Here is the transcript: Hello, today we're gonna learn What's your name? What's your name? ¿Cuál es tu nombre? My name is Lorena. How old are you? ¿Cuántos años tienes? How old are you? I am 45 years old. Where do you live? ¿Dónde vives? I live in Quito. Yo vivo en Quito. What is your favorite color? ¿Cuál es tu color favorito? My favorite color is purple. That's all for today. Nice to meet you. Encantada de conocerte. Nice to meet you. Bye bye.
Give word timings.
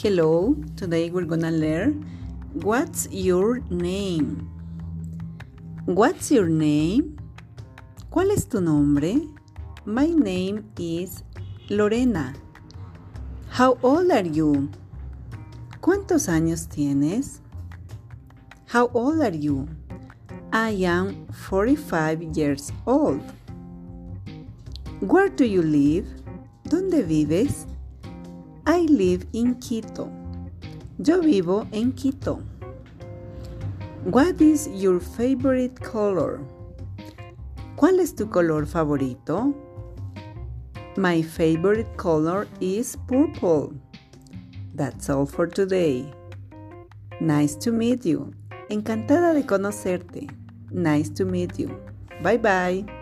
Hello, 0.00 0.54
today 0.76 1.10
we're 1.10 1.24
gonna 1.24 1.50
learn 1.50 2.06
What's 2.52 3.08
your 3.10 3.58
name? 3.68 4.48
What's 5.86 6.30
your 6.30 6.46
name? 6.46 7.16
¿Cuál 8.08 8.30
es 8.30 8.44
tu 8.44 8.60
nombre? 8.60 9.26
My 9.84 10.06
name 10.06 10.70
is 10.78 11.24
Lorena. 11.68 12.32
How 13.50 13.76
old 13.82 14.12
are 14.12 14.28
you? 14.28 14.70
¿Cuántos 15.80 16.28
años 16.28 16.68
tienes? 16.68 17.40
How 18.66 18.92
old 18.94 19.20
are 19.20 19.34
you? 19.36 19.66
I 20.52 20.84
am 20.86 21.26
45 21.32 22.22
years 22.36 22.70
old. 22.86 23.20
Where 25.00 25.28
do 25.28 25.44
you 25.44 25.62
live? 25.62 26.06
¿Dónde 26.68 27.02
vives? 27.02 27.66
I 28.68 28.80
live 28.80 29.24
in 29.32 29.54
Quito. 29.60 30.12
Yo 30.98 31.22
vivo 31.22 31.66
en 31.72 31.90
Quito. 31.92 32.42
What 34.04 34.42
is 34.42 34.68
your 34.68 35.00
favorite 35.00 35.80
color? 35.80 36.40
¿Cuál 37.76 37.98
es 37.98 38.14
tu 38.14 38.26
color 38.26 38.66
favorito? 38.66 39.54
My 40.98 41.22
favorite 41.22 41.96
color 41.96 42.46
is 42.60 42.94
purple. 43.08 43.72
That's 44.74 45.08
all 45.08 45.24
for 45.24 45.46
today. 45.46 46.04
Nice 47.22 47.56
to 47.64 47.72
meet 47.72 48.04
you. 48.04 48.34
Encantada 48.68 49.32
de 49.32 49.44
conocerte. 49.44 50.28
Nice 50.70 51.08
to 51.08 51.24
meet 51.24 51.58
you. 51.58 51.74
Bye 52.20 52.36
bye. 52.36 52.97